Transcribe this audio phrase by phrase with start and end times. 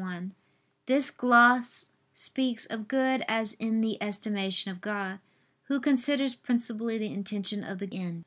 [0.00, 0.32] 1:
[0.86, 5.18] This gloss speaks of good as in the estimation of God,
[5.64, 8.24] Who considers principally the intention of the end.